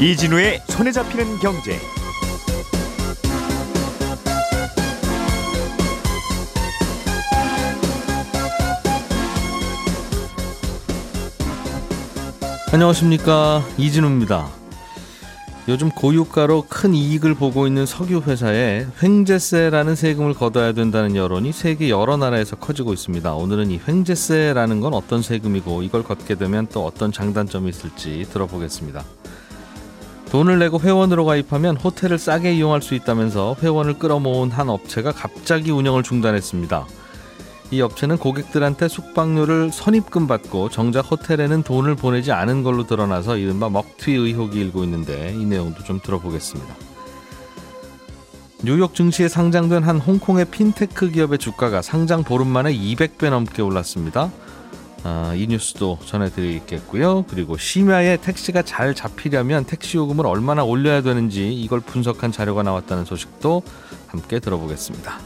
[0.00, 1.76] 이진우의 손에 잡히는 경제.
[12.72, 14.46] 안녕하십니까 이진우입니다.
[15.66, 22.16] 요즘 고유가로 큰 이익을 보고 있는 석유 회사에 횡재세라는 세금을 걷어야 된다는 여론이 세계 여러
[22.16, 23.34] 나라에서 커지고 있습니다.
[23.34, 29.02] 오늘은 이 횡재세라는 건 어떤 세금이고 이걸 걷게 되면 또 어떤 장단점이 있을지 들어보겠습니다.
[30.30, 36.02] 돈을 내고 회원으로 가입하면 호텔을 싸게 이용할 수 있다면서 회원을 끌어모은 한 업체가 갑자기 운영을
[36.02, 36.86] 중단했습니다.
[37.70, 44.12] 이 업체는 고객들한테 숙박료를 선입금 받고 정작 호텔에는 돈을 보내지 않은 걸로 드러나서 이른바 먹튀
[44.12, 46.74] 의혹이 일고 있는데 이 내용도 좀 들어보겠습니다.
[48.64, 54.30] 뉴욕 증시에 상장된 한 홍콩의 핀테크 기업의 주가가 상장 보름 만에 200배 넘게 올랐습니다.
[55.04, 57.24] 아, 이 뉴스도 전해드리겠고요.
[57.28, 63.62] 그리고 심야에 택시가 잘 잡히려면 택시 요금을 얼마나 올려야 되는지 이걸 분석한 자료가 나왔다는 소식도
[64.08, 65.18] 함께 들어보겠습니다.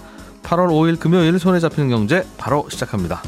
[0.43, 3.23] 8월 5일 금요일 손에 잡히는 경제 바로 시작합니다.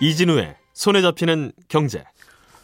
[0.00, 2.04] 이진우의 손에 잡히는 경제.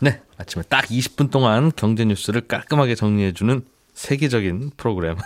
[0.00, 3.62] 네, 아침에 딱 20분 동안 경제 뉴스를 깔끔하게 정리해주는
[3.98, 5.16] 세계적인 프로그램.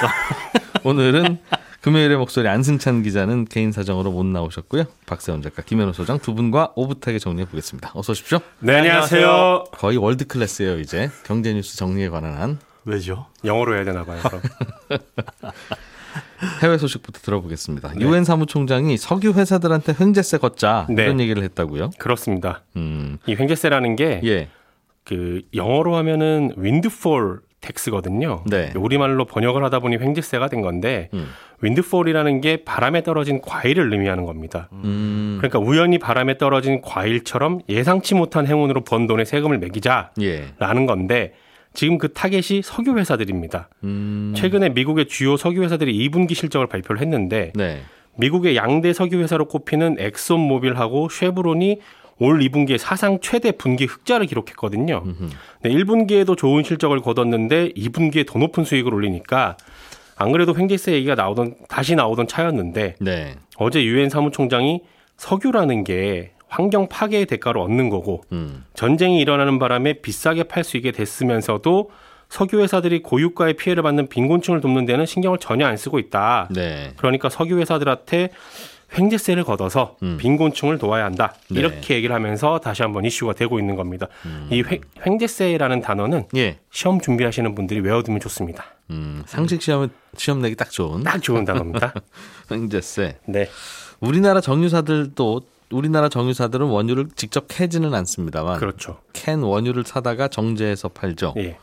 [0.84, 1.38] 오늘은
[1.80, 4.84] 금요일의 목소리 안승찬 기자는 개인 사정으로 못 나오셨고요.
[5.06, 7.92] 박세원 작가, 김현우 소장 두 분과 오붓하게 정리해 보겠습니다.
[7.94, 8.40] 어서 오십시오.
[8.60, 9.64] 네, 안녕하세요.
[9.72, 11.10] 거의 월드 클래스예요, 이제.
[11.24, 12.58] 경제 뉴스 정리에 관한 한.
[12.84, 13.26] 왜죠?
[13.42, 14.20] 영어로 해야 되나 봐요.
[14.22, 14.42] 그럼.
[16.62, 17.94] 해외 소식부터 들어보겠습니다.
[17.94, 18.04] 네.
[18.04, 21.04] 유엔 사무총장이 석유 회사들한테 횡재세 걷자 네.
[21.04, 21.92] 이런 얘기를 했다고요?
[21.98, 22.64] 그렇습니다.
[22.76, 23.16] 음.
[23.26, 24.50] 이 횡재세라는 게 예.
[25.04, 28.42] 그 영어로 하면은 윈드폴 텍스거든요.
[28.46, 28.72] 네.
[28.76, 31.28] 우리말로 번역을 하다 보니 횡재세가 된 건데 음.
[31.62, 34.68] 윈드폴이라는 게 바람에 떨어진 과일을 의미하는 겁니다.
[34.72, 35.38] 음.
[35.40, 40.86] 그러니까 우연히 바람에 떨어진 과일처럼 예상치 못한 행운으로 번 돈에 세금을 매기자라는 예.
[40.86, 41.32] 건데
[41.72, 43.68] 지금 그 타겟이 석유 회사들입니다.
[43.84, 44.34] 음.
[44.36, 47.80] 최근에 미국의 주요 석유 회사들이 2분기 실적을 발표를 했는데 네.
[48.16, 51.80] 미국의 양대 석유 회사로 꼽히는 엑손 모빌하고 쉐브론이
[52.18, 55.02] 올 2분기에 사상 최대 분기 흑자를 기록했거든요.
[55.62, 59.56] 네, 1분기에도 좋은 실적을 거뒀는데 2분기에 더 높은 수익을 올리니까
[60.16, 63.34] 안 그래도 횡재세 얘기가 나오던 다시 나오던 차였는데 네.
[63.56, 64.82] 어제 유엔 사무총장이
[65.16, 68.64] 석유라는 게 환경 파괴의 대가로 얻는 거고 음.
[68.74, 71.90] 전쟁이 일어나는 바람에 비싸게 팔 수 있게 됐으면서도
[72.28, 76.48] 석유 회사들이 고유가의 피해를 받는 빈곤층을 돕는 데는 신경을 전혀 안 쓰고 있다.
[76.50, 76.92] 네.
[76.96, 78.30] 그러니까 석유 회사들한테
[78.96, 80.16] 횡재세를 걷어서 음.
[80.18, 81.34] 빈곤층을 도와야 한다.
[81.50, 81.60] 네.
[81.60, 84.08] 이렇게 얘기를 하면서 다시 한번 이슈가 되고 있는 겁니다.
[84.26, 84.48] 음.
[84.50, 84.62] 이
[85.06, 86.58] 횡, 재세라는 단어는 예.
[86.70, 88.64] 시험 준비하시는 분들이 외워두면 좋습니다.
[88.90, 91.94] 음, 상식 시험 시험 내기 딱 좋은 딱 좋은 단어입니다.
[92.50, 93.18] 횡재세.
[93.26, 93.48] 네.
[94.00, 95.40] 우리나라 정유사들도
[95.74, 98.98] 우리나라 정유사들은 원유를 직접 캐지는 않습니다만 그렇죠.
[99.12, 101.34] 캔 원유를 사다가 정제해서 팔죠.
[101.36, 101.56] 예.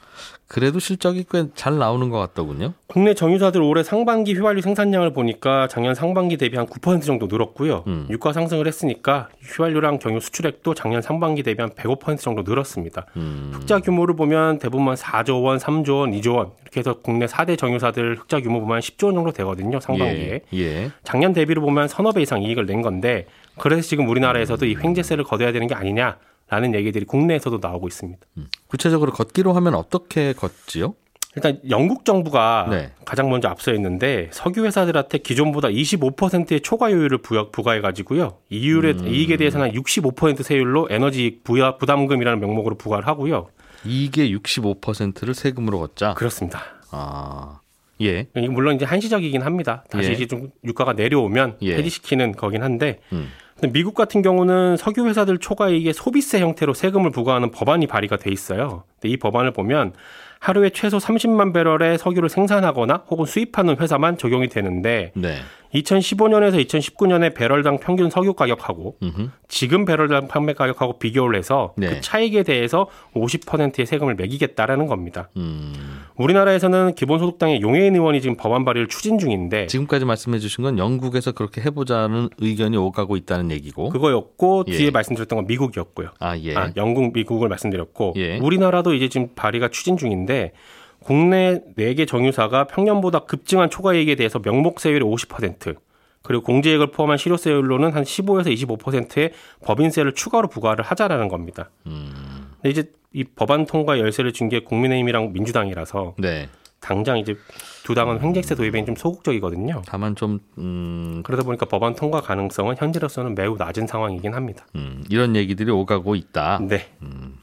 [0.47, 2.73] 그래도 실적이 꽤 잘 나오는 것 같더군요.
[2.87, 7.85] 국내 정유사들 올해 상반기 휘발유 생산량을 보니까 작년 상반기 대비 한 9% 정도 늘었고요.
[7.87, 8.05] 음.
[8.09, 13.05] 유가 상승을 했으니까 휘발유랑 경유 수출액도 작년 상반기 대비 한 105% 정도 늘었습니다.
[13.15, 13.51] 음.
[13.53, 18.17] 흑자 규모를 보면 대부분 4조 원, 3조 원, 2조 원 이렇게 해서 국내 4대 정유사들
[18.19, 19.79] 흑자 규모 보면 10조 원 정도 되거든요.
[19.79, 20.41] 상반기에.
[20.53, 20.59] 예.
[20.59, 20.91] 예.
[21.05, 23.25] 작년 대비로 보면 서너 배 이상 이익을 낸 건데
[23.59, 26.17] 그래서 지금 우리나라에서도 이 횡재세를 걷어야 되는 게 아니냐
[26.49, 28.19] 라는 얘기들이 국내에서도 나오고 있습니다.
[28.37, 28.47] 음.
[28.67, 30.95] 구체적으로 걷기로 하면 어떻게 걷지요?
[31.35, 32.91] 일단 영국 정부가 네.
[33.05, 38.37] 가장 먼저 앞서 있는데 석유 회사들한테 기존보다 25%의 초과요율을 부과, 해 가지고요.
[38.49, 39.07] 이율의 음.
[39.07, 43.47] 이익에 대해서는 65% 세율로 에너지 부야 부담금이라는 명목으로 부과를 하고요.
[43.85, 46.15] 이게 65%를 세금으로 걷자.
[46.15, 46.61] 그렇습니다.
[46.91, 47.59] 아.
[48.01, 48.27] 예.
[48.33, 49.85] 물론 이제 한시적이긴 합니다.
[49.89, 50.13] 다시 예.
[50.13, 51.75] 이제 좀 유가가 내려오면 예.
[51.75, 53.29] 해지시키는 거긴 한데 음.
[53.69, 58.83] 미국 같은 경우는 석유 회사들 초과이익에 소비세 형태로 세금을 부과하는 법안이 발의가 돼 있어요.
[58.99, 59.93] 근데 이 법안을 보면
[60.39, 65.37] 하루에 최소 30만 배럴의 석유를 생산하거나 혹은 수입하는 회사만 적용이 되는데 네.
[65.73, 69.29] 2015년에서 2019년에 배럴당 평균 석유 가격하고 음흠.
[69.47, 71.87] 지금 배럴당 판매 가격하고 비교를 해서 네.
[71.87, 75.29] 그 차익에 대해서 50%의 세금을 매기겠다라는 겁니다.
[75.37, 75.73] 음.
[76.17, 81.61] 우리나라에서는 기본소득당의 용해인 의원이 지금 법안 발의를 추진 중인데 지금까지 말씀해 주신 건 영국에서 그렇게
[81.61, 84.71] 해보자는 의견이 오가고 있다는 얘기고 그거였고 예.
[84.71, 86.09] 뒤에 말씀드렸던 건 미국이었고요.
[86.19, 86.55] 아, 예.
[86.55, 88.37] 아, 영국, 미국을 말씀드렸고 예.
[88.37, 90.53] 우리나라도 이제 지금 발의가 추진 중인데
[91.03, 95.75] 국내 4개 정유사가 평년보다 급증한 초과이익에 대해서 명목세율이 50%
[96.23, 99.31] 그리고 공제액을 포함한 실효세율로는 한 15에서 25%의
[99.65, 101.71] 법인세를 추가로 부과를 하자라는 겁니다.
[101.87, 102.51] 음.
[102.61, 106.47] 근데 이제 이 법안 통과 열쇠를 준 게 국민의힘이랑 민주당이라서 네.
[106.79, 107.35] 당장 이제
[107.83, 109.81] 두 당은 횡재세 도입에 좀 소극적이거든요.
[109.85, 111.21] 다만 좀 음...
[111.23, 114.65] 그러다 보니까 법안 통과 가능성은 현재로서는 매우 낮은 상황이긴 합니다.
[114.75, 116.59] 음, 이런 얘기들이 오가고 있다.
[116.67, 116.87] 네.
[117.01, 117.37] 음.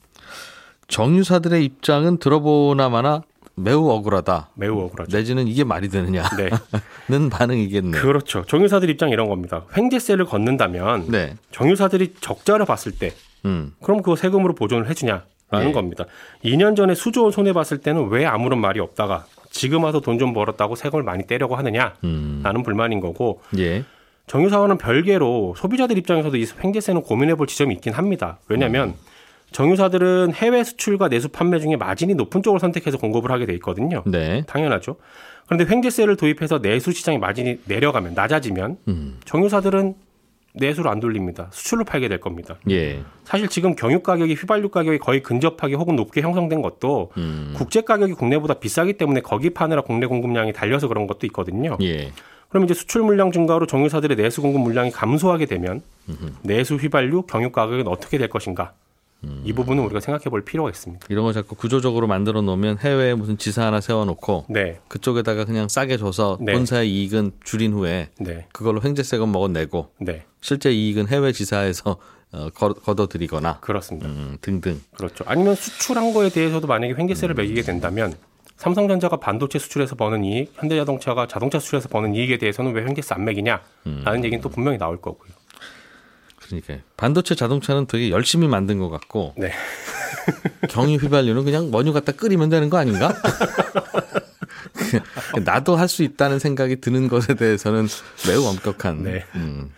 [0.89, 3.23] 정유사들의 입장은 들어보나마나
[3.59, 4.51] 매우 억울하다.
[4.55, 5.17] 매우 억울하죠.
[5.17, 7.29] 내지는 이게 말이 되느냐는 네.
[7.31, 8.01] 반응이겠네요.
[8.03, 8.45] 그렇죠.
[8.45, 9.65] 정유사들 입장 이런 겁니다.
[9.77, 11.35] 횡재세를 걷는다면 네.
[11.53, 13.13] 정유사들이 적자를 봤을 때
[13.45, 13.73] 음.
[13.83, 15.23] 그럼 그거 세금으로 보존을 해주냐라는
[15.53, 15.73] 네.
[15.73, 16.05] 겁니다.
[16.45, 20.75] 2년 전에 수조 손해 봤을 때는 왜 아무런 말이 없다가 지금 와서 돈 좀 벌었다고
[20.75, 22.63] 세금을 많이 떼려고 하느냐라는 음.
[22.65, 23.85] 불만인 거고 예.
[24.27, 28.39] 정유사와는 별개로 소비자들 입장에서도 이 횡재세는 고민해볼 지점이 있긴 합니다.
[28.49, 28.95] 왜냐하면 음.
[29.53, 34.03] 정유사들은 해외 수출과 내수 판매 중에 마진이 높은 쪽을 선택해서 공급을 하게 돼 있거든요.
[34.07, 34.43] 네.
[34.47, 34.97] 당연하죠.
[35.47, 39.19] 그런데 횡재세를 도입해서 내수 시장의 마진이 내려가면 낮아지면 음.
[39.25, 39.95] 정유사들은
[40.55, 41.49] 내수를 안 돌립니다.
[41.53, 42.57] 수출로 팔게 될 겁니다.
[42.71, 43.03] 예.
[43.25, 47.55] 사실 지금 경유 가격이 휘발유 가격이 거의 근접하게 혹은 높게 형성된 것도 음.
[47.57, 51.77] 국제 가격이 국내보다 비싸기 때문에 거기 파느라 국내 공급량이 달려서 그런 것도 있거든요.
[51.83, 52.13] 예.
[52.49, 56.33] 그럼 이제 수출 물량 증가로 정유사들의 내수 공급 물량이 감소하게 되면 음흠.
[56.43, 58.73] 내수 휘발유 경유 가격은 어떻게 될 것인가?
[59.25, 59.43] 음.
[59.45, 61.07] 이 부분은 우리가 생각해 볼 필요가 있습니다.
[61.11, 64.79] 이런 걸 자꾸 구조적으로 만들어 놓으면 해외에 무슨 지사 하나 세워놓고 네.
[64.89, 66.53] 그쪽에다가 그냥 싸게 줘서 네.
[66.53, 68.47] 본사의 이익은 줄인 후에 네.
[68.53, 70.25] 그걸로 횡재세금 먹어내고 네.
[70.41, 71.97] 실제 이익은 해외 지사에서
[72.31, 74.07] 어, 걷어들이거나 그렇습니다.
[74.09, 74.81] 음, 등등.
[74.95, 75.25] 그렇죠.
[75.27, 77.39] 아니면 수출한 거에 대해서도 만약에 횡재세를 음.
[77.39, 78.15] 매기게 된다면
[78.57, 83.63] 삼성전자가 반도체 수출해서 버는 이익, 현대자동차가 자동차 수출해서 버는 이익에 대해서는 왜 횡재세 안 매기냐라는
[83.87, 84.25] 음.
[84.25, 85.38] 얘기는 또 분명히 나올 거고요.
[86.49, 89.53] 그러니까 반도체 자동차는 되게 열심히 만든 것 같고 네.
[90.71, 93.15] 경유 휘발유는 그냥 원유 갖다 끓이면 되는 거 아닌가?
[95.45, 97.87] 나도 할 수 있다는 생각이 드는 것에 대해서는
[98.29, 99.03] 매우 엄격한.
[99.03, 99.25] 네.
[99.35, 99.71] 음.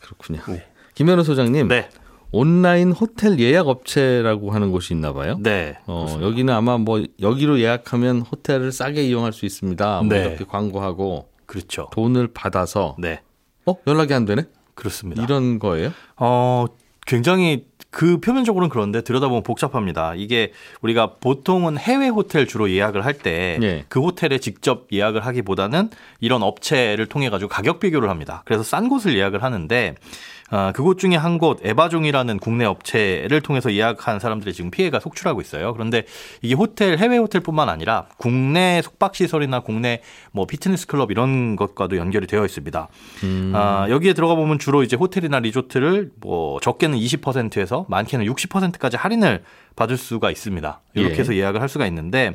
[0.00, 0.40] 그렇군요.
[0.48, 0.66] 네.
[0.94, 1.68] 김현우 소장님.
[1.68, 1.88] 네.
[2.32, 5.36] 온라인 호텔 예약 업체라고 하는 곳이 있나 봐요.
[5.40, 5.76] 네.
[5.86, 10.02] 어, 여기는 아마 뭐 여기로 예약하면 호텔을 싸게 이용할 수 있습니다.
[10.02, 10.26] 뭐 네.
[10.26, 11.88] 이렇게 광고하고 그렇죠.
[11.92, 13.20] 돈을 받아서 네.
[13.66, 14.44] 어, 연락이 안 되네?
[14.80, 15.22] 그렇습니다.
[15.22, 15.92] 이런 거예요?
[16.16, 16.66] 어,
[17.06, 20.14] 굉장히 그 표면적으로는 그런데 들여다보면 복잡합니다.
[20.14, 23.84] 이게 우리가 보통은 해외 호텔 주로 예약을 할 때그 예.
[23.88, 25.90] 그 호텔에 직접 예약을 하기보다는
[26.20, 28.42] 이런 업체를 통해 가지고 가격 비교를 합니다.
[28.44, 29.96] 그래서 싼 곳을 예약을 하는데
[30.50, 35.72] 아, 그곳 중에 한 곳 에바종이라는 국내 업체를 통해서 예약한 사람들이 지금 피해가 속출하고 있어요.
[35.72, 36.04] 그런데
[36.42, 40.02] 이게 호텔 해외 호텔뿐만 아니라 국내 숙박 시설이나 국내
[40.32, 42.88] 뭐 피트니스 클럽 이런 것과도 연결이 되어 있습니다.
[43.24, 43.52] 음.
[43.54, 49.44] 아, 여기에 들어가 보면 주로 이제 호텔이나 리조트를 뭐 적게는 20%에서 많게는 60%까지 할인을
[49.76, 50.80] 받을 수가 있습니다.
[50.94, 51.18] 이렇게 예.
[51.20, 52.34] 해서 예약을 할 수가 있는데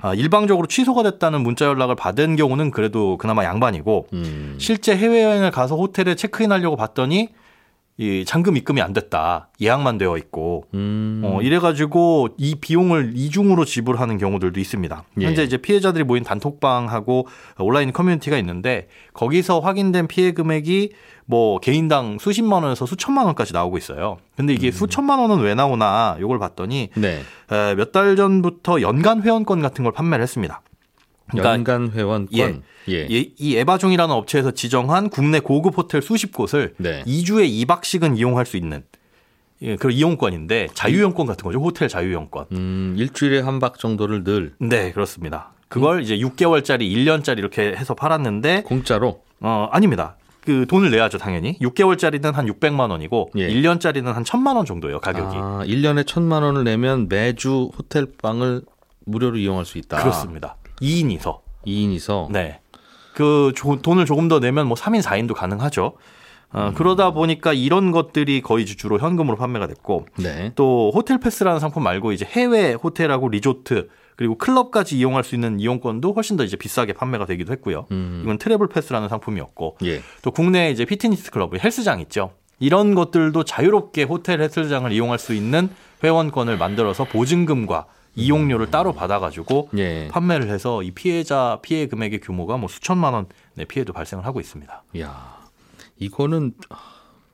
[0.00, 4.56] 아, 일방적으로 취소가 됐다는 문자 연락을 받은 경우는 그래도 그나마 양반이고 음.
[4.58, 7.30] 실제 해외여행을 가서 호텔에 체크인하려고 봤더니
[8.00, 9.48] 이 잔금 입금이 안 됐다.
[9.60, 10.66] 예약만 되어 있고.
[10.72, 11.20] 음.
[11.24, 15.02] 어, 이래가지고 이 비용을 이중으로 지불하는 경우들도 있습니다.
[15.20, 15.26] 예.
[15.26, 17.26] 현재 이제 피해자들이 모인 단톡방하고
[17.58, 20.92] 온라인 커뮤니티가 있는데 거기서 확인된 피해 금액이
[21.26, 24.18] 뭐 개인당 수십만 원에서 수천만 원까지 나오고 있어요.
[24.36, 24.72] 근데 이게 음.
[24.72, 27.20] 수천만 원은 왜 나오나 요걸 봤더니 네.
[27.48, 30.62] 몇달 전부터 연간 회원권 같은 걸 판매를 했습니다.
[31.30, 32.28] 그러니까 연간 회원권.
[32.38, 32.60] 예.
[32.90, 33.06] 예.
[33.08, 37.02] 이 에바종이라는 업체에서 지정한 국내 고급 호텔 수십 곳을 네.
[37.06, 38.82] 2주에 2박씩은 이용할 수 있는
[39.60, 41.58] 예, 그런 이용권인데 자유이용권 같은 거죠.
[41.60, 42.46] 호텔 자유이용권.
[42.52, 44.54] 음, 일주일에 한 박 정도를 늘.
[44.60, 45.50] 네, 그렇습니다.
[45.68, 46.02] 그걸 음.
[46.02, 49.22] 이제 6개월짜리, 1년짜리 이렇게 해서 팔았는데 공짜로?
[49.40, 50.16] 어, 아닙니다.
[50.40, 51.58] 그 돈을 내야죠, 당연히.
[51.58, 53.48] 6개월짜리는 한 600만 원이고 예.
[53.48, 55.36] 1년짜리는 한 1000만 원 정도예요, 가격이.
[55.36, 58.62] 아, 1년에 1000만 원을 내면 매주 호텔 방을
[59.04, 59.98] 무료로 이용할 수 있다.
[59.98, 60.56] 그렇습니다.
[60.80, 61.40] 2인이서.
[61.66, 62.30] 2인이서.
[62.30, 62.60] 네.
[63.14, 65.94] 그 조, 돈을 조금 더 내면 뭐 3인 4인도 가능하죠.
[66.50, 66.74] 어, 음.
[66.74, 70.52] 그러다 보니까 이런 것들이 거의 주로 현금으로 판매가 됐고 네.
[70.54, 76.12] 또 호텔 패스라는 상품 말고 이제 해외 호텔하고 리조트 그리고 클럽까지 이용할 수 있는 이용권도
[76.12, 77.86] 훨씬 더 이제 비싸게 판매가 되기도 했고요.
[77.90, 78.22] 음.
[78.24, 80.00] 이건 트래블 패스라는 상품이었고 예.
[80.22, 82.32] 또 국내 이제 피트니스 클럽 헬스장 있죠.
[82.58, 85.68] 이런 것들도 자유롭게 호텔 헬스장을 이용할 수 있는
[86.02, 87.86] 회원권을 만들어서 보증금과
[88.18, 90.08] 이용료를 따로 받아가지고 예.
[90.08, 94.82] 판매를 해서 이 피해자 피해 금액의 규모가 뭐 수천만 원의 피해도 발생을 하고 있습니다.
[95.00, 95.38] 야
[95.98, 96.52] 이거는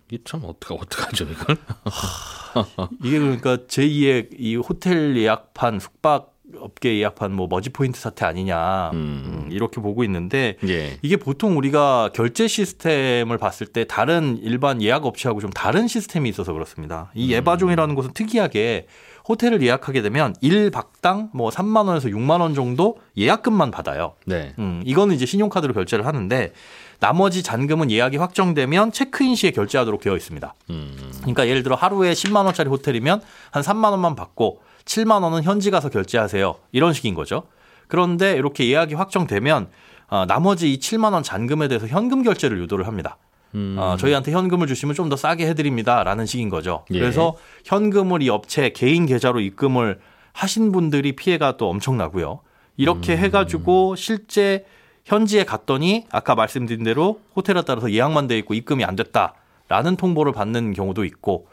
[0.08, 1.56] 이게 참 어떡하 어떡하죠 이걸?
[3.02, 8.96] 이게 그러니까 제2의 이 호텔 예약판 숙박 업계 예약판 뭐 머지 포인트 사태 아니냐 음.
[9.46, 9.48] 음.
[9.50, 10.98] 이렇게 보고 있는데 예.
[11.02, 16.52] 이게 보통 우리가 결제 시스템을 봤을 때 다른 일반 예약 업체하고 좀 다른 시스템이 있어서
[16.52, 17.10] 그렇습니다.
[17.14, 17.38] 이 음.
[17.38, 18.86] 에바종이라는 곳은 특이하게
[19.28, 24.14] 호텔을 예약하게 되면 1박당 뭐 3만 원에서 6만 원 정도 예약금만 받아요.
[24.26, 24.54] 네.
[24.58, 26.52] 음, 이거는 이제 신용카드로 결제를 하는데
[27.00, 30.54] 나머지 잔금은 예약이 확정되면 체크인 시에 결제하도록 되어 있습니다.
[30.70, 31.12] 음.
[31.18, 35.88] 그러니까 예를 들어 하루에 10만 원짜리 호텔이면 한 3만 원만 받고 7만 원은 현지 가서
[35.88, 36.54] 결제하세요.
[36.72, 37.44] 이런 식인 거죠.
[37.88, 39.68] 그런데 이렇게 예약이 확정되면
[40.08, 43.16] 어, 나머지 이 7만 원 잔금에 대해서 현금 결제를 유도를 합니다.
[43.54, 43.76] 음.
[43.78, 46.84] 어, 저희한테 현금을 주시면 좀 더 싸게 해드립니다라는 식인 거죠.
[46.92, 46.98] 예.
[46.98, 50.00] 그래서 현금을 이 업체 개인 계좌로 입금을
[50.32, 52.40] 하신 분들이 피해가 또 엄청나고요.
[52.76, 53.18] 이렇게 음.
[53.18, 54.64] 해가지고 실제
[55.04, 60.72] 현지에 갔더니 아까 말씀드린 대로 호텔에 따라서 예약만 돼 있고 입금이 안 됐다라는 통보를 받는
[60.72, 61.46] 경우도 있고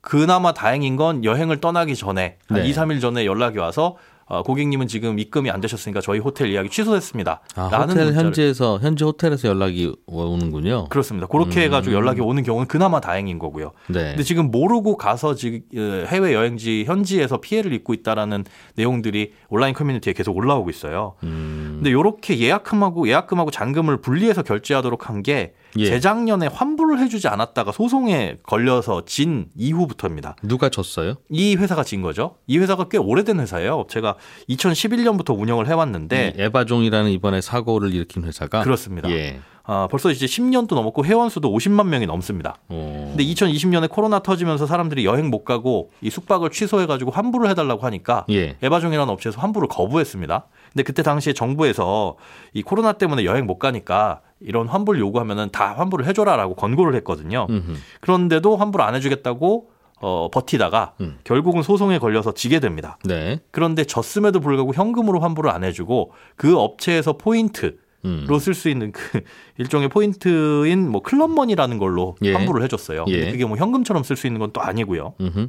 [0.00, 2.68] 그나마 다행인 건 여행을 떠나기 전에 한 네.
[2.68, 3.96] 2, 3일 전에 연락이 와서
[4.28, 7.42] 어, 고객님은 지금 입금이 안 되셨으니까 저희 호텔 예약이 취소됐습니다.
[7.54, 10.86] 아, 호텔 현지에서 현지 호텔에서 연락이 오는군요.
[10.88, 11.28] 그렇습니다.
[11.28, 11.64] 그렇게 음.
[11.64, 13.70] 해가지고 연락이 오는 경우는 그나마 다행인 거고요.
[13.88, 14.08] 네.
[14.10, 20.12] 근데 지금 모르고 가서 지금 어, 해외 여행지 현지에서 피해를 입고 있다라는 내용들이 온라인 커뮤니티에
[20.12, 21.14] 계속 올라오고 있어요.
[21.22, 21.74] 음.
[21.76, 25.86] 근데 이렇게 예약금하고 예약금하고 잔금을 분리해서 결제하도록 한 게 예.
[25.86, 30.36] 재작년에 환불을 해주지 않았다가 소송에 걸려서 진 이후부터입니다.
[30.42, 31.14] 누가 졌어요?
[31.30, 32.36] 이 회사가 진 거죠.
[32.46, 33.86] 이 회사가 꽤 오래된 회사예요.
[33.88, 34.16] 제가
[34.48, 39.10] 2011년부터 운영을 해왔는데 에바종이라는 이번에 사고를 일으킨 회사가 그렇습니다.
[39.10, 39.40] 예.
[39.66, 42.56] 아, 벌써 이제 10년도 넘었고 회원 수도 50만 명이 넘습니다.
[42.68, 42.74] 오.
[43.08, 48.24] 근데 2020년에 코로나 터지면서 사람들이 여행 못 가고 이 숙박을 취소해 가지고 환불을 해달라고 하니까
[48.30, 48.56] 예.
[48.62, 50.46] 에바종이라는 업체에서 환불을 거부했습니다.
[50.72, 52.16] 근데 그때 당시에 정부에서
[52.54, 57.46] 이 코로나 때문에 여행 못 가니까 이런 환불 요구하면은 다 환불을 해줘라라고 권고를 했거든요.
[57.50, 57.74] 음흠.
[58.00, 61.18] 그런데도 환불 안 해주겠다고 어, 버티다가 음.
[61.24, 62.98] 결국은 소송에 걸려서 지게 됩니다.
[63.04, 63.40] 네.
[63.50, 67.78] 그런데 졌음에도 불구하고 현금으로 환불을 안 해주고 그 업체에서 포인트
[68.26, 69.20] 로 쓸 수 있는 그
[69.58, 72.32] 일종의 포인트인 뭐 클럽머니라는 걸로 예.
[72.32, 73.04] 환불을 해줬어요.
[73.08, 73.30] 예.
[73.32, 75.14] 그게 뭐 현금처럼 쓸 수 있는 건 또 아니고요.
[75.20, 75.48] 음흠.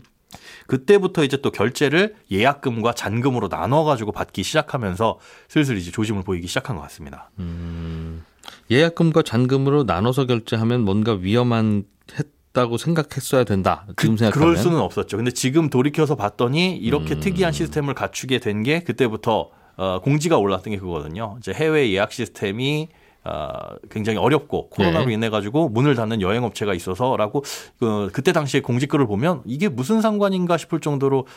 [0.68, 6.82] 그때부터 이제 또 결제를 예약금과 잔금으로 나눠가지고 받기 시작하면서 슬슬 이제 조짐을 보이기 시작한 것
[6.84, 7.30] 같습니다.
[7.40, 8.24] 음.
[8.72, 11.86] 예약금과 잔금으로 나눠서 결제하면 뭔가 위험한
[12.20, 13.86] 했다고 생각했어야 된다.
[13.98, 15.16] 지금 그, 생각하면 그럴 수는 없었죠.
[15.18, 17.20] 근데 지금 돌이켜서 봤더니 이렇게 음.
[17.22, 21.38] 특이한 시스템을 갖추게 된 게 그때부터 어, 공지가 올랐던 게 그거거든요.
[21.40, 22.90] 이제 해외 예약 시스템이
[23.24, 25.14] 어, 굉장히 어렵고 코로나로 네.
[25.14, 27.44] 인해 가지고 문을 닫는 여행 업체가 있어서라고
[27.80, 31.28] 그, 그때 당시에 공지 글을 보면 이게 무슨 상관인가 싶을 정도로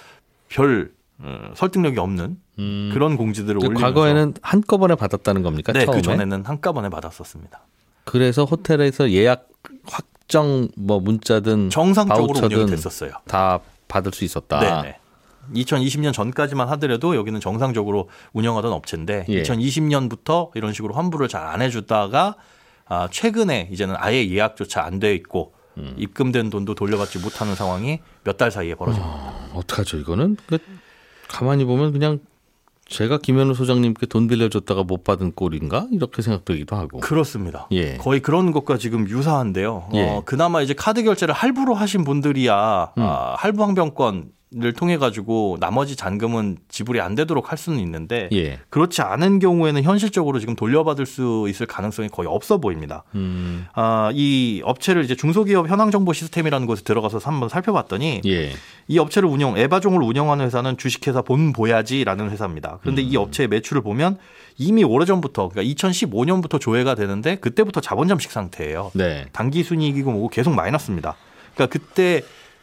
[0.48, 2.90] 별 어, 설득력이 없는 음.
[2.94, 5.72] 그런 공지들을 올리면서 과거에는 한꺼번에 받았다는 겁니까?
[5.72, 5.84] 네?
[5.84, 7.60] 그 전에는 한꺼번에 받았었습니다.
[8.04, 9.48] 그래서 호텔에서 예약
[9.84, 13.12] 확정 뭐 문자든 정상적으로 운영이 됐었어요.
[13.26, 14.82] 다 받을 수 있었다.
[14.82, 14.99] 네.
[15.54, 19.42] 2020년 전까지만 하더라도 여기는 정상적으로 운영하던 업체인데 예.
[19.42, 22.36] 2020년부터 이런 식으로 환불을 잘 안 해주다가
[22.86, 25.94] 아, 최근에 이제는 아예 예약조차 안 돼 있고 음.
[25.96, 29.22] 입금된 돈도 돌려받지 못하는 상황이 몇 달 사이에 벌어진 겁니다.
[29.52, 30.36] 어, 어떡하죠 이거는?
[30.46, 30.58] 그
[31.28, 32.18] 가만히 보면 그냥
[32.86, 37.68] 제가 김현우 소장님께 돈 빌려줬다가 못 받은 꼴인가 이렇게 생각되기도 하고 그렇습니다.
[37.70, 37.96] 예.
[37.98, 39.88] 거의 그런 것과 지금 유사한데요.
[39.94, 40.02] 예.
[40.08, 43.02] 어, 그나마 이제 카드 결제를 할부로 하신 분들이야 음.
[43.02, 48.58] 아, 할부 항변권 을 통해 가지고 나머지 잔금은 지불이 안 되도록 할 수는 있는데 예.
[48.68, 53.04] 그렇지 않은 경우에는 현실적으로 지금 돌려받을 수 있을 가능성이 거의 없어 보입니다.
[53.14, 53.68] 음.
[53.74, 58.50] 아, 이 업체를 이제 중소기업 현황 정보 시스템이라는 곳에 들어가서 한번 살펴봤더니 예.
[58.88, 62.78] 이 업체를 운영 에바종을 운영하는 회사는 주식회사 본보야지라는 회사입니다.
[62.80, 63.08] 그런데 음.
[63.08, 64.18] 이 업체의 매출을 보면
[64.58, 68.90] 이미 오래전부터 그러니까 2015년부터 조회가 되는데 그때부터 자본 잠식 상태예요.
[68.94, 69.26] 네.
[69.30, 71.14] 단기 순이익이고 뭐고 계속 마이너스입니다.
[71.54, 72.22] 그러니까 그때 어,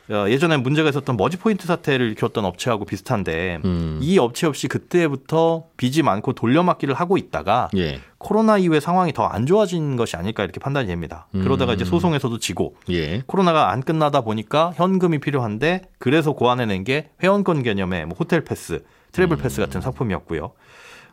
[0.10, 4.00] 예전에 문제가 있었던 머지 포인트 사태를 일으켰던 업체하고 비슷한데 음.
[4.02, 8.00] 이 업체 역시 그때부터 빚이 많고 돌려막기를 하고 있다가 예.
[8.18, 11.28] 코로나 이후에 상황이 더 안 좋아진 것이 아닐까 이렇게 판단이 됩니다.
[11.36, 11.44] 음.
[11.44, 13.22] 그러다가 이제 소송에서도 지고 예.
[13.28, 19.38] 코로나가 안 끝나다 보니까 현금이 필요한데 그래서 고안해낸 게 회원권 개념의 뭐 호텔 패스, 트래블
[19.38, 20.54] 패스 같은 상품이었고요.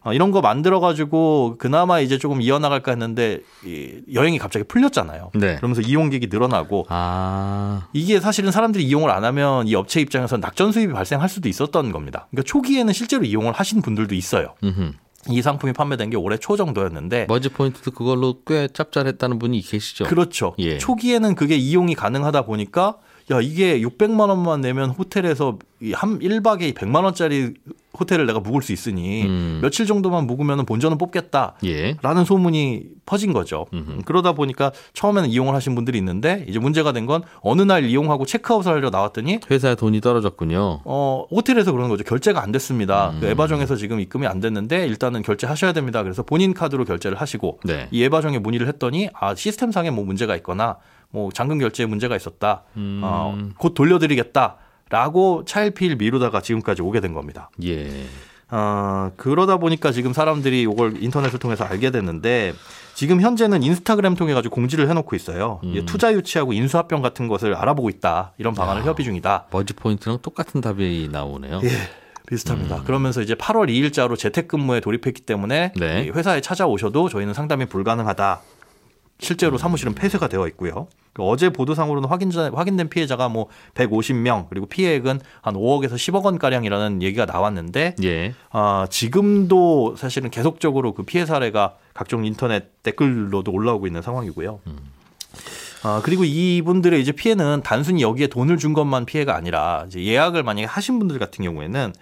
[0.04, 5.30] 어, 이런 거 만들어가지고 그나마 이제 조금 이어나갈까 했는데 이 여행이 갑자기 풀렸잖아요.
[5.34, 5.56] 네.
[5.56, 7.88] 그러면서 이용객이 늘어나고 아.
[7.94, 12.28] 이게 사실은 사람들이 이용을 안 하면 이 업체 입장에서 낙전 수입이 발생할 수도 있었던 겁니다.
[12.30, 14.54] 그러니까 초기에는 실제로 이용을 하신 분들도 있어요.
[14.62, 14.92] 음흠.
[15.30, 20.04] 이 상품이 판매된 게 올해 초 정도였는데 머지 포인트도 그걸로 꽤 짭짤했다는 분이 계시죠.
[20.04, 20.54] 그렇죠.
[20.58, 20.76] 예.
[20.76, 22.96] 초기에는 그게 이용이 가능하다 보니까
[23.30, 25.58] 야 이게 600만 원만 내면 호텔에서
[25.94, 27.54] 한 1박에 100만 원짜리
[27.98, 29.60] 호텔을 내가 묵을 수 있으니 음.
[29.62, 31.96] 며칠 정도만 묵으면 본전은 뽑겠다라는 예.
[32.26, 33.66] 소문이 퍼진 거죠.
[33.72, 34.00] 음흠.
[34.04, 38.72] 그러다 보니까 처음에는 이용을 하신 분들이 있는데 이제 문제가 된 건 어느 날 이용하고 체크아웃을
[38.72, 40.80] 하려 나왔더니 회사에 돈이 떨어졌군요.
[40.84, 42.02] 어 호텔에서 그런 거죠.
[42.04, 43.10] 결제가 안 됐습니다.
[43.10, 43.20] 음.
[43.20, 46.02] 그 에바정에서 지금 입금이 안 됐는데 일단은 결제하셔야 됩니다.
[46.02, 47.88] 그래서 본인 카드로 결제를 하시고 네.
[47.90, 50.76] 이 에바정에 문의를 했더니 아 시스템상에 뭐 문제가 있거나
[51.14, 52.64] 뭐 잔금 결제에 문제가 있었다.
[52.76, 53.00] 음.
[53.04, 54.56] 어, 곧 돌려드리겠다.
[54.90, 57.50] 라고 차일피일 미루다가 지금까지 오게 된 겁니다.
[57.62, 57.88] 예.
[58.50, 62.52] 어, 그러다 보니까 지금 사람들이 이걸 인터넷을 통해서 알게 됐는데
[62.94, 65.60] 지금 현재는 인스타그램 통해 가지고 공지를 해놓고 있어요.
[65.62, 65.86] 음.
[65.86, 68.32] 투자 유치하고 인수합병 같은 것을 알아보고 있다.
[68.38, 69.46] 이런 방안을 야, 협의 중이다.
[69.52, 71.60] 머지 포인트랑 똑같은 답이 나오네요.
[71.62, 71.68] 예.
[72.26, 72.78] 비슷합니다.
[72.78, 72.84] 음.
[72.84, 76.08] 그러면서 이제 8월 2일자로 재택근무에 돌입했기 때문에 네.
[76.08, 78.40] 회사에 찾아오셔도 저희는 상담이 불가능하다.
[79.20, 80.88] 실제로 사무실은 폐쇄가 되어 있고요.
[81.14, 87.02] 그 어제 보도상으로는 확인자, 확인된 피해자가 뭐 150명 그리고 피해액은 한 5억에서 10억 원 가량이라는
[87.02, 88.34] 얘기가 나왔는데 예.
[88.50, 94.60] 아, 지금도 사실은 계속적으로 그 피해 사례가 각종 인터넷 댓글로도 올라오고 있는 상황이고요.
[94.66, 94.78] 음.
[95.84, 100.66] 아, 그리고 이분들의 이제 피해는 단순히 여기에 돈을 준 것만 피해가 아니라 이제 예약을 만약에
[100.66, 101.92] 하신 분들 같은 경우에는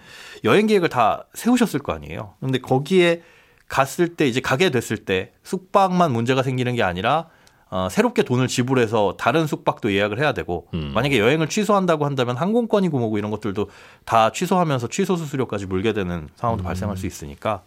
[0.43, 2.33] 여행 계획을 다 세우셨을 거 아니에요.
[2.39, 3.21] 그런데 거기에
[3.67, 7.27] 갔을 때 이제 가게 됐을 때 숙박만 문제가 생기는 게 아니라
[7.73, 10.91] 어, 새롭게 돈을 지불해서 다른 숙박도 예약을 해야 되고 음.
[10.93, 13.67] 만약에 여행을 취소한다고 한다면 항공권이고 뭐고 이런 것들도
[14.05, 16.65] 다 취소하면서 취소 수수료까지 물게 되는 상황도 음.
[16.65, 17.63] 발생할 수 있으니까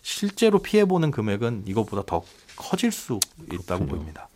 [0.00, 2.22] 실제로 피해 보는 금액은 이것보다 더
[2.54, 3.88] 커질 수 있다고 그렇군요.
[3.88, 4.28] 보입니다.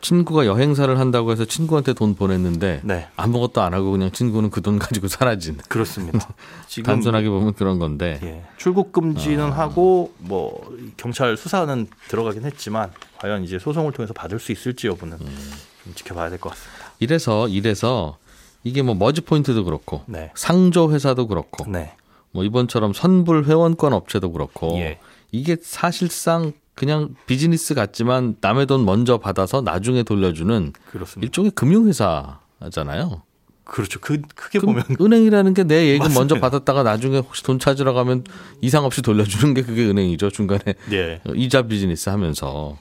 [0.00, 3.08] 친구가 여행사를 한다고 해서 친구한테 돈 보냈는데 네.
[3.16, 5.58] 아무것도 안 하고 그냥 친구는 그 돈 가지고 사라진.
[5.68, 6.28] 그렇습니다.
[6.68, 8.18] 지금 단순하게 보면 그런 건데.
[8.22, 8.44] 예.
[8.56, 9.58] 출국 금지는 아.
[9.58, 10.60] 하고 뭐
[10.96, 15.52] 경찰 수사는 들어가긴 했지만 과연 이제 소송을 통해서 받을 수 있을지 여부는 음.
[15.84, 16.92] 좀 지켜봐야 될 것 같습니다.
[16.98, 18.18] 이래서 이래서
[18.64, 20.30] 이게 뭐 머지 포인트도 그렇고 네.
[20.34, 21.94] 상조 회사도 그렇고 네.
[22.32, 24.98] 뭐 이번처럼 선불 회원권 업체도 그렇고 예.
[25.32, 31.24] 이게 사실상 그냥 비즈니스 같지만 남의 돈 먼저 받아서 나중에 돌려주는 그렇습니다.
[31.26, 33.22] 일종의 금융회사잖아요.
[33.64, 33.98] 그렇죠.
[34.00, 38.22] 그 크게 보면 은행이라는 게 내 예금 먼저 받았다가 나중에 혹시 돈 찾으러 가면
[38.60, 40.30] 이상 없이 돌려주는 게 그게 은행이죠.
[40.30, 41.20] 중간에 예.
[41.34, 42.78] 이자 비즈니스 하면서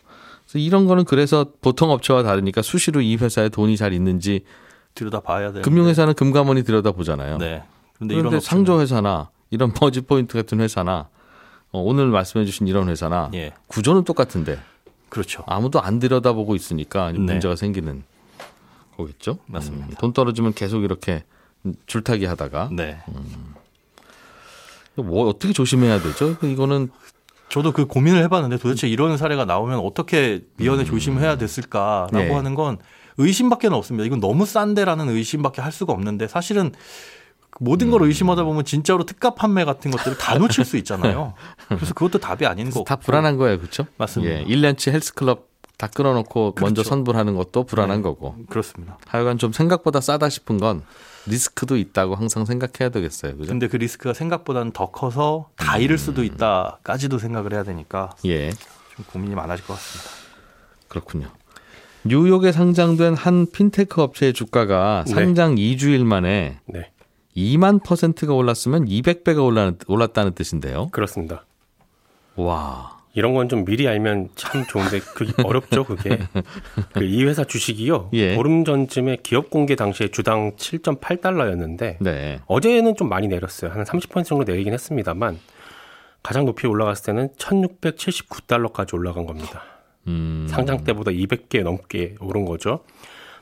[0.53, 4.43] 이런 거는 그래서 보통 업체와 다르니까 수시로 이 회사에 돈이 잘 있는지
[4.93, 5.63] 들여다 봐야 돼요.
[5.63, 7.37] 금융회사는 금감원이 들여다 보잖아요.
[7.39, 7.63] 네.
[7.95, 11.09] 그런데, 그런데 상조 회사나 이런 버지 포인트 같은 회사나 어,
[11.81, 13.53] 오늘 말씀해 주신 이런 회사나 예.
[13.67, 14.59] 구조는 똑같은데
[15.09, 15.43] 그렇죠.
[15.47, 17.19] 아무도 안 들여다보고 있으니까 네.
[17.19, 18.03] 문제가 생기는
[18.97, 19.39] 거겠죠.
[19.45, 19.87] 맞습니다.
[19.87, 21.23] 음, 돈 떨어지면 계속 이렇게
[21.85, 22.97] 줄타기 하다가 네.
[23.09, 23.53] 음.
[24.95, 26.37] 뭐 어떻게 조심해야 되죠?
[26.43, 26.89] 이거는
[27.49, 30.85] 저도 그 고민을 해봤는데 도대체 이런 사례가 나오면 어떻게 미연에 음.
[30.85, 32.33] 조심해야 됐을까라고 네.
[32.33, 32.77] 하는 건
[33.17, 34.05] 의심밖에 없습니다.
[34.05, 36.71] 이건 너무 싼데라는 의심밖에 할 수가 없는데 사실은
[37.59, 38.07] 모든 걸 음.
[38.07, 41.33] 의심하다 보면 진짜로 특가 판매 같은 것들을 다 놓칠 수 있잖아요.
[41.69, 42.83] 그래서 그것도 답이 아닌 거고.
[42.85, 43.57] 다 불안한 거예요.
[43.57, 43.85] 그렇죠?
[43.97, 44.39] 맞습니다.
[44.39, 46.65] 예, 1년치 헬스클럽 다 끊어놓고 그렇죠.
[46.65, 48.35] 먼저 선불하는 것도 불안한 네, 거고.
[48.49, 48.97] 그렇습니다.
[49.07, 50.83] 하여간 좀 생각보다 싸다 싶은 건
[51.25, 53.35] 리스크도 있다고 항상 생각해야 되겠어요.
[53.37, 53.49] 그죠?
[53.49, 56.25] 근데 그 리스크가 생각보다는 더 커서 다 잃을 수도 음.
[56.27, 58.51] 있다까지도 생각을 해야 되니까 예.
[58.51, 60.11] 좀 고민이 많아질 것 같습니다.
[60.87, 61.27] 그렇군요.
[62.03, 65.13] 뉴욕에 상장된 한 핀테크 업체의 주가가 네.
[65.13, 66.91] 상장 2주일 만에 네.
[67.35, 70.87] 2만 퍼센트가 올랐으면 200배가 올랐다는 뜻인데요.
[70.91, 71.45] 그렇습니다.
[72.35, 72.95] 와.
[73.13, 76.17] 이런 건 좀 미리 알면 참 좋은데 그게 어렵죠, 그게.
[76.93, 78.09] 그 이 회사 주식이요.
[78.13, 78.35] 예.
[78.35, 82.39] 보름 전쯤에 기업 공개 당시에 주당 7.8달러였는데 네.
[82.47, 83.71] 어제는 좀 많이 내렸어요.
[83.71, 85.39] 한 30% 정도 내리긴 했습니다만
[86.23, 89.61] 가장 높이 올라갔을 때는 1,679달러까지 올라간 겁니다.
[90.07, 90.45] 음.
[90.49, 92.83] 상장 때보다 200개 넘게 오른 거죠.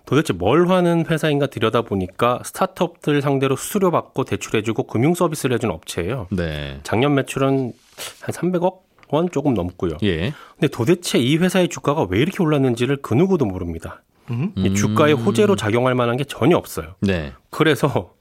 [0.05, 6.27] 도대체 뭘 하는 회사인가 들여다보니까 스타트업들 상대로 수수료 받고 대출해주고 금융 서비스를 해주는 업체예요.
[6.31, 6.79] 네.
[6.83, 7.73] 작년 매출은
[8.21, 9.97] 한 300억 원 조금 넘고요.
[10.03, 10.33] 예.
[10.55, 14.01] 근데 도대체 이 회사의 주가가 왜 이렇게 올랐는지를 그 누구도 모릅니다.
[14.31, 14.53] 음.
[14.75, 16.95] 주가의 호재로 작용할 만한 게 전혀 없어요.
[17.01, 17.33] 네.
[17.49, 18.13] 그래서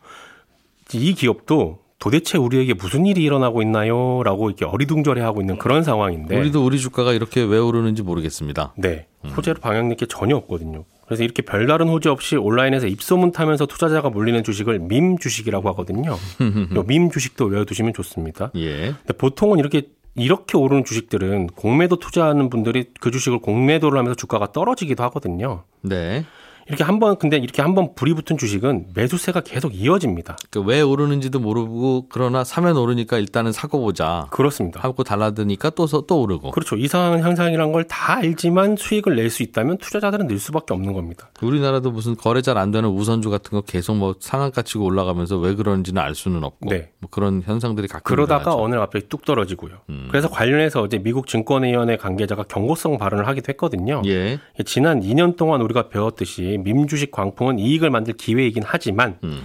[0.92, 4.22] 이 기업도 도대체 우리에게 무슨 일이 일어나고 있나요?
[4.24, 6.36] 라고 이렇게 어리둥절해 하고 있는 그런 상황인데.
[6.36, 8.74] 우리도 우리 주가가 이렇게 왜 오르는지 모르겠습니다.
[8.76, 9.06] 네.
[9.36, 10.84] 호재로 방향 낼게 전혀 없거든요.
[11.06, 16.16] 그래서 이렇게 별다른 호재 없이 온라인에서 입소문 타면서 투자자가 몰리는 주식을 밈 주식이라고 하거든요.
[16.86, 18.50] 밈 주식도 외워두시면 좋습니다.
[18.56, 18.92] 예.
[18.92, 25.02] 근데 보통은 이렇게 이렇게 오르는 주식들은 공매도 투자하는 분들이 그 주식을 공매도를 하면서 주가가 떨어지기도
[25.04, 25.64] 하거든요.
[25.80, 26.24] 네.
[26.68, 30.36] 이렇게 한번 근데 이렇게 한번 불이 붙은 주식은 매수세가 계속 이어집니다.
[30.50, 34.26] 그왜 오르는지도 모르고 그러나 사면 오르니까 일단은 사고 보자.
[34.30, 34.80] 그렇습니다.
[34.80, 36.50] 하고 달라드니까 또또 오르고.
[36.52, 36.76] 그렇죠.
[36.76, 41.30] 이상한 현상이란 걸 다 알지만 수익을 낼 수 있다면 투자자들은 늘 수밖에 없는 겁니다.
[41.42, 45.54] 우리나라도 무슨 거래 잘 안 되는 우선주 같은 거 계속 뭐 상한가 치고 올라가면서 왜
[45.54, 46.90] 그런지는 알 수는 없고 네.
[47.00, 48.54] 뭐 그런 현상들이 가끔 그러다가.
[48.54, 49.78] 어느 날 갑자기 뚝 떨어지고요.
[49.90, 50.06] 음.
[50.10, 54.02] 그래서 관련해서 어제 미국 증권위원회 관계자가 경고성 발언을 하기도 했거든요.
[54.06, 54.38] 예.
[54.64, 59.42] 지난 2년 동안 우리가 배웠듯이 민주식 광풍은 이익을 만들 기회이긴 하지만 음.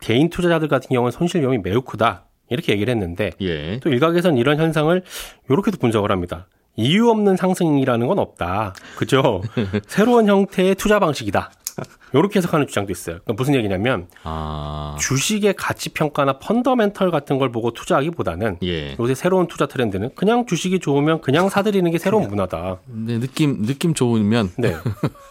[0.00, 2.24] 개인 투자자들 같은 경우는 손실 위험이 매우 크다.
[2.50, 3.78] 이렇게 얘기를 했는데 예.
[3.80, 5.02] 또 일각에선 이런 현상을
[5.50, 6.46] 이렇게도 분석을 합니다.
[6.76, 8.74] 이유 없는 상승이라는 건 없다.
[8.96, 9.42] 그죠?
[9.86, 11.50] 새로운 형태의 투자 방식이다.
[12.14, 13.18] 이렇게 해석하는 주장도 있어요.
[13.24, 14.96] 그러니까 무슨 얘기냐면 아.
[14.98, 18.96] 주식의 가치 평가나 펀더멘털 같은 걸 보고 투자하기보다는 예.
[18.98, 22.78] 요새 새로운 투자 트렌드는 그냥 주식이 좋으면 그냥 사들이는 게 새로운 문화다.
[22.86, 24.74] 네, 느낌 느낌 좋으면 네.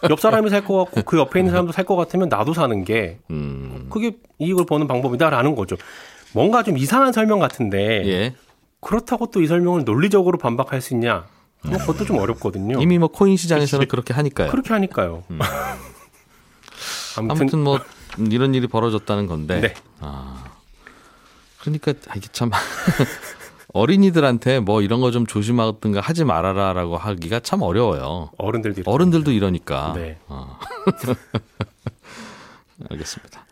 [0.08, 3.18] 옆 사람이 살 것 같고 그 옆에 있는 사람도 살 것 같으면 나도 사는 게
[3.30, 3.86] 음.
[3.90, 5.76] 그게 이익을 보는 방법이다라는 거죠.
[6.32, 8.34] 뭔가 좀 이상한 설명 같은데 예.
[8.80, 11.24] 그렇다고 또 이 설명을 논리적으로 반박할 수 있냐?
[11.64, 12.80] 뭐 그것도 좀 어렵거든요.
[12.80, 13.90] 이미 뭐 코인 시장에서는 그치.
[13.90, 14.48] 그렇게 하니까요.
[14.50, 15.24] 그렇게 하니까요.
[15.30, 15.38] 음.
[17.18, 17.78] 아무튼, 아무튼, 뭐
[18.30, 19.60] 이런 일이 벌어졌다는 건데.
[19.60, 19.74] 네.
[20.00, 20.44] 아.
[21.60, 22.50] 그러니까 이게 참
[23.74, 28.30] 어린이들한테 뭐 이런 거 좀 조심하든가 하지 말아라라고 하기가 참 어려워요.
[28.38, 29.92] 어른들도 어른들도 이러니까.
[29.94, 30.18] 네.
[30.28, 30.58] 어.
[32.90, 33.44] 알겠습니다.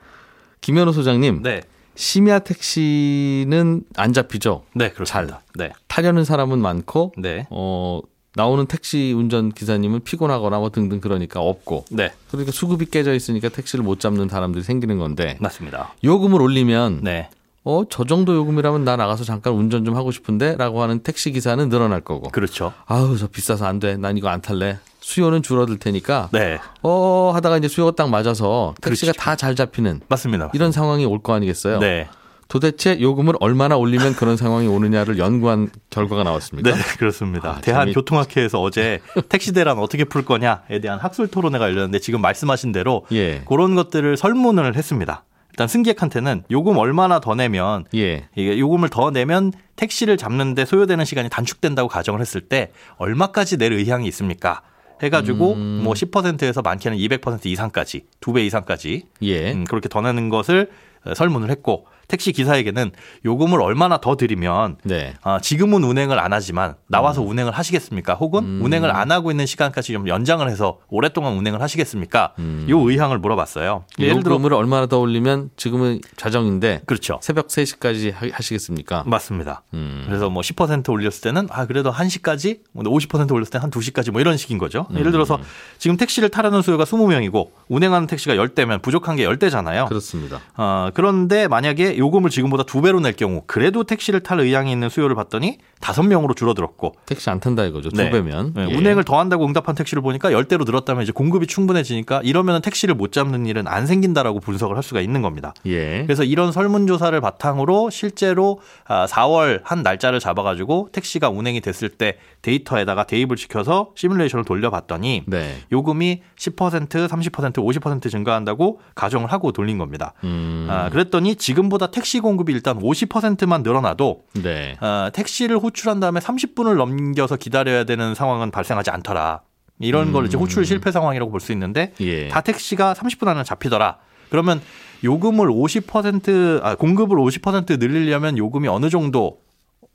[0.61, 1.43] 김현우 소장님.
[1.43, 1.63] 네.
[1.95, 4.65] 심야 택시는 안 잡히죠?
[4.75, 5.41] 네, 그렇습니다.
[5.57, 5.69] 잘.
[5.69, 5.73] 네.
[5.89, 7.47] 타려는 사람은 많고, 네.
[7.51, 8.01] 어,
[8.37, 11.87] 나오는 택시 운전 기사님은 피곤하거나 뭐 등등 그러니까 없고.
[11.91, 12.13] 네.
[12.31, 15.39] 그러니까 수급이 깨져 있으니까 택시를 못 잡는 사람들이 생기는 건데.
[15.41, 15.95] 맞습니다.
[16.05, 17.31] 요금을 올리면 네.
[17.65, 21.67] 어, 저 정도 요금이라면 나 나가서 잠깐 운전 좀 하고 싶은데 라고 하는 택시 기사는
[21.71, 22.29] 늘어날 거고.
[22.29, 22.75] 그렇죠.
[22.85, 23.97] 아우, 저 비싸서 안 돼.
[23.97, 24.79] 난 이거 안 탈래.
[25.01, 26.29] 수요는 줄어들 테니까.
[26.33, 26.59] 네.
[26.83, 29.21] 어, 하다가 이제 수요가 딱 맞아서 택시가 그렇죠.
[29.25, 30.01] 다잘 잡히는.
[30.09, 30.51] 맞습니다.
[30.53, 31.79] 이런 상황이 올 거 아니겠어요?
[31.79, 32.07] 네.
[32.49, 36.73] 도대체 요금을 얼마나 올리면 그런 상황이 오느냐를 연구한 결과가 나왔습니다.
[36.75, 37.57] 네, 그렇습니다.
[37.57, 43.05] 아, 대한교통학회에서 어제 택시 대란 어떻게 풀 거냐에 대한 학술 토론회가 열렸는데 지금 말씀하신 대로
[43.13, 43.43] 예.
[43.47, 45.25] 그런 것들을 설문을 했습니다.
[45.51, 48.29] 일단 승객한테는 요금 얼마나 더 내면 예.
[48.37, 54.07] 이게 요금을 더 내면 택시를 잡는데 소요되는 시간이 단축된다고 가정을 했을 때 얼마까지 낼 의향이
[54.09, 54.63] 있습니까?
[55.03, 55.81] 해가지고 음.
[55.83, 59.53] 뭐 10%에서 많게는 200% 이상까지 두 배 이상까지 예.
[59.53, 60.71] 음, 그렇게 더 내는 것을
[61.15, 62.93] 설문을 했고 택시 기사에게는
[63.25, 65.15] 요금을 얼마나 더 드리면 네.
[65.23, 67.29] 아, 지금은 운행을 안 하지만 나와서 음.
[67.29, 68.15] 운행을 하시겠습니까?
[68.15, 68.61] 혹은 음.
[68.63, 72.35] 운행을 안 하고 있는 시간까지 좀 연장을 해서 오랫동안 운행을 하시겠습니까?
[72.39, 72.67] 음.
[72.69, 73.85] 요 의향을 물어봤어요.
[73.99, 77.19] 예를 들어 요금을 얼마나 더 올리면 지금은 자정인데 그렇죠.
[77.23, 79.05] 새벽 3시까지 하시겠습니까?
[79.07, 79.63] 맞습니다.
[79.75, 80.05] 음.
[80.07, 84.37] 그래서 뭐 10% 올렸을 때는 아 그래도 1시까지 50% 올렸을 때는 한 2시까지 뭐 이런
[84.37, 84.87] 식인 거죠.
[84.95, 85.43] 예를 들어서 음.
[85.79, 89.89] 지금 택시를 타려는 수요가 20명이고 운행하는 택시가 10대면 부족한 게 10대잖아요.
[89.89, 90.41] 그렇습니다.
[90.57, 95.15] 어, 그런데 만약에 요금을 지금보다 두 배로 낼 경우 그래도 택시를 탈 의향이 있는 수요를
[95.17, 97.91] 봤더니 다섯 명으로 줄어들었고 택시 안 탄다 이거죠.
[97.91, 98.11] 두 네.
[98.11, 98.69] 배면 네.
[98.71, 98.77] 예.
[98.77, 103.47] 운행을 더 한다고 응답한 택시를 보니까 열대로 늘었다면 이제 공급이 충분해지니까 이러면 택시를 못 잡는
[103.47, 105.55] 일은 안 생긴다라고 분석을 할 수가 있는 겁니다.
[105.67, 106.03] 예.
[106.03, 113.05] 그래서 이런 설문조사를 바탕으로 실제로 4월 아, 한 날짜를 잡아가지고 택시가 운행이 됐을 때 데이터에다가
[113.05, 115.57] 대입을 시켜서 시뮬레이션을 돌려봤더니 네.
[115.73, 120.15] 요금이 10%, 30%, 50% 증가한다고 가정을 하고 돌린 겁니다.
[120.25, 120.67] 음.
[120.71, 124.77] 아, 그랬더니 지금보다 택시 공급이 일단 50%만 늘어나도 네.
[124.81, 129.41] 아, 택시를 호출한 다음에 30분을 넘겨서 기다려야 되는 상황은 발생하지 않더라.
[129.79, 130.13] 이런 음.
[130.13, 132.29] 걸 이제 호출 실패 상황이라고 볼 수 있는데 예.
[132.29, 133.99] 다 택시가 30분 안에 잡히더라.
[134.31, 134.61] 그러면
[135.05, 139.39] 요금을 50% 아, 공급을 50% 늘리려면 요금이 어느 정도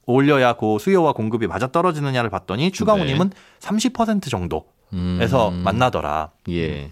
[0.05, 3.01] 올려야 그 수요와 공급이 맞아 떨어지느냐를 봤더니 추가 네.
[3.03, 3.35] 운임은 네.
[3.59, 5.63] 30% 정도에서 음.
[5.63, 6.31] 만나더라.
[6.49, 6.91] 예.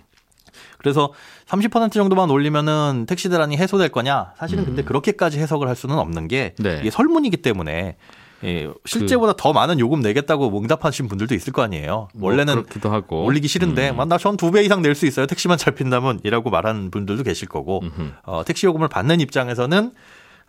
[0.77, 1.13] 그래서
[1.47, 4.33] 30% 정도만 올리면은 택시 대란이 해소될 거냐?
[4.37, 4.85] 사실은 근데 음.
[4.85, 6.77] 그렇게까지 해석을 할 수는 없는 게 네.
[6.81, 7.97] 이게 설문이기 때문에
[8.45, 12.07] 예, 실제보다 그, 더 많은 요금 내겠다고 응답하신 분들도 있을 거 아니에요.
[12.13, 13.25] 뭐 원래는 하고.
[13.25, 14.07] 올리기 싫은데 음.
[14.07, 15.25] 나전 두 배 이상 낼 수 있어요.
[15.25, 17.81] 택시만 잡힌다면이라고 말하는 분들도 계실 거고
[18.23, 19.91] 어, 택시 요금을 받는 입장에서는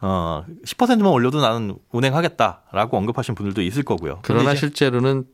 [0.02, 4.20] 어, 10%만 올려도 나는 운행하겠다라고 언급하신 분들도 있을 거고요.
[4.22, 5.24] 그러나 실제로는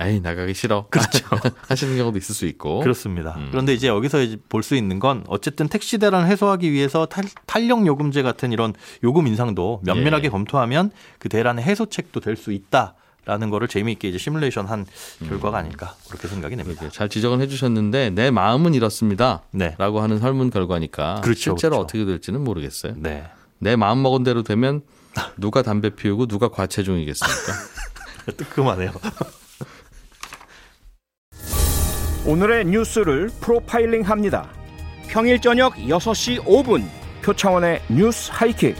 [0.00, 0.86] 에이 나가기 싫어.
[0.88, 1.26] 그렇죠.
[1.68, 2.80] 하시는 경우도 있을 수 있고.
[2.80, 3.34] 그렇습니다.
[3.36, 3.48] 음.
[3.50, 8.22] 그런데 이제 여기서 볼 수 있는 건 어쨌든 택시 대란 해소하기 위해서 탈, 탄력 요금제
[8.22, 8.72] 같은 이런
[9.04, 10.28] 요금 인상도 면밀하게 예.
[10.30, 12.94] 검토하면 그 대란의 해소책도 될 수 있다.
[13.26, 14.86] 라는 거를 재미있게 이제 시뮬레이션 한
[15.28, 15.64] 결과가 음.
[15.66, 16.88] 아닐까 그렇게 생각이 됩니다.
[16.90, 19.42] 잘 지적은 해주셨는데 내 마음은 이렇습니다.
[19.50, 19.74] 네.
[19.76, 21.80] 라고 하는 설문 결과니까 그렇죠, 실제로 그렇죠.
[21.82, 22.94] 어떻게 될지는 모르겠어요.
[22.96, 23.28] 네.
[23.58, 24.80] 내 마음 먹은 대로 되면
[25.36, 27.52] 누가 담배 피우고 누가 과체중이겠습니까?
[28.38, 28.90] 뜨끔하네요.
[32.26, 34.48] 오늘의 뉴스를 프로파일링 합니다.
[35.08, 36.84] 평일 저녁 6시 5분
[37.22, 38.76] 표창원의 뉴스 하이킥.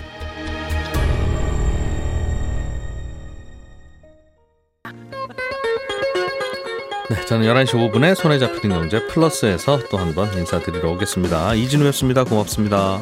[7.09, 11.55] 네, 저는 11시 5분에 손에 잡히는 경제 플러스에서 또 한 번 인사드리러 오겠습니다.
[11.55, 12.25] 이진우였습니다.
[12.25, 13.01] 고맙습니다.